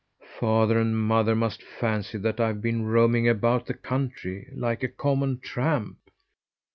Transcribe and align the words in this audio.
"Father 0.39 0.79
and 0.79 0.97
mother 0.99 1.35
must 1.35 1.61
fancy 1.61 2.17
that 2.17 2.39
I've 2.39 2.59
been 2.59 2.87
roaming 2.87 3.29
about 3.29 3.67
the 3.67 3.75
country, 3.75 4.51
like 4.51 4.81
a 4.81 4.87
common 4.87 5.39
tramp?" 5.39 5.99